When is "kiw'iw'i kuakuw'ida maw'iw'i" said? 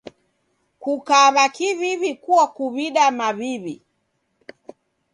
1.55-3.75